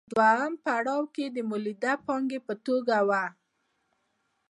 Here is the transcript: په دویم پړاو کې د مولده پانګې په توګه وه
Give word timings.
په 0.15 0.21
دویم 0.29 0.53
پړاو 0.63 1.03
کې 1.15 1.25
د 1.35 1.37
مولده 1.49 1.93
پانګې 2.05 2.39
په 2.47 2.53
توګه 2.65 2.97
وه 3.07 3.23